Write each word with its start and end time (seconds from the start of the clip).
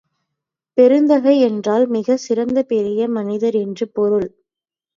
பெருந்தகை 0.77 1.39
என்றால் 1.39 1.87
மிகச் 1.87 2.19
சிறந்த 2.19 2.63
பெரிய 2.63 3.07
மனிதர் 3.09 3.53
என்று 3.55 3.87
பொருள். 3.89 4.29